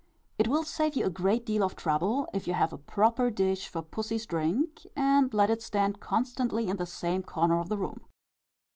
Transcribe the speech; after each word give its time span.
It 0.39 0.47
will 0.47 0.63
save 0.63 0.95
you 0.95 1.05
a 1.05 1.11
great 1.11 1.45
deal 1.45 1.63
of 1.63 1.75
trouble, 1.75 2.27
if 2.33 2.47
you 2.47 2.55
have 2.55 2.73
a 2.73 2.79
proper 2.79 3.29
dish 3.29 3.67
for 3.67 3.83
pussy's 3.83 4.25
drink; 4.25 4.87
and 4.95 5.31
let 5.31 5.51
it 5.51 5.61
stand 5.61 5.99
constantly 5.99 6.67
in 6.69 6.77
the 6.77 6.87
same 6.87 7.21
corner 7.21 7.59
of 7.59 7.69
the 7.69 7.77
room. 7.77 8.01